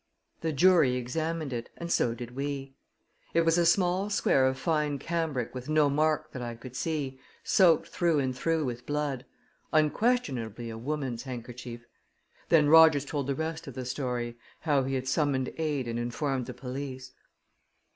The 0.39 0.51
jury 0.51 0.95
examined 0.95 1.53
it 1.53 1.69
and 1.77 1.91
so 1.91 2.15
did 2.15 2.35
we. 2.35 2.73
It 3.35 3.41
was 3.41 3.59
a 3.59 3.67
small 3.67 4.09
square 4.09 4.47
of 4.47 4.57
fine 4.57 4.97
cambric 4.97 5.53
with 5.53 5.69
no 5.69 5.91
mark 5.91 6.31
that 6.31 6.41
I 6.41 6.55
could 6.55 6.75
see, 6.75 7.19
soaked 7.43 7.87
through 7.87 8.17
and 8.17 8.35
through 8.35 8.65
with 8.65 8.87
blood 8.87 9.25
unquestionably 9.71 10.71
a 10.71 10.77
woman's 10.79 11.21
handkerchief. 11.21 11.85
Then 12.49 12.67
Rogers 12.67 13.05
told 13.05 13.27
the 13.27 13.35
rest 13.35 13.67
of 13.67 13.75
the 13.75 13.85
story 13.85 14.39
how 14.61 14.81
he 14.85 14.95
had 14.95 15.07
summoned 15.07 15.53
aid 15.59 15.87
and 15.87 15.99
informed 15.99 16.47
the 16.47 16.55
police. 16.55 17.11